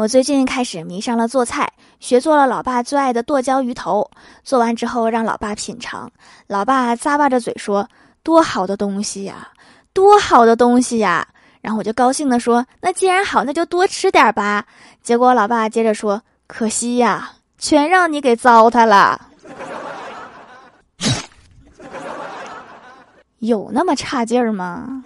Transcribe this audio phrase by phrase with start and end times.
[0.00, 1.68] 我最近开始迷上了做菜，
[2.00, 4.10] 学做了老爸最爱的剁椒鱼头。
[4.42, 6.10] 做完之后让老爸品尝，
[6.46, 7.86] 老爸咂巴着嘴说：
[8.24, 9.50] 「多好的东西呀！」
[9.92, 11.28] 多好的东西呀！
[11.60, 14.64] 然后我就高兴地说：「那既然好，那就多吃点吧！」
[15.04, 19.20] 结果老爸接着说：「可惜呀，全让你给糟蹋了。」
[23.40, 24.99] 有那么差劲儿吗？